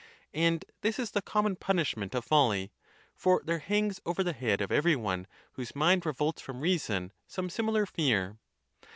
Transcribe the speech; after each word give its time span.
And 0.33 0.65
this 0.81 0.97
is 0.97 1.11
the 1.11 1.21
common 1.21 1.55
punishment 1.55 2.15
of 2.15 2.25
folly; 2.25 2.71
for 3.13 3.43
there 3.45 3.59
hangs 3.59 4.01
over 4.03 4.23
the 4.23 4.33
head 4.33 4.59
of 4.59 4.71
every 4.71 4.95
one 4.95 5.27
whose 5.51 5.75
mind 5.75 6.07
revolts 6.07 6.41
from 6.41 6.61
reason 6.61 7.11
some 7.27 7.51
similar 7.51 7.85
fear. 7.85 8.39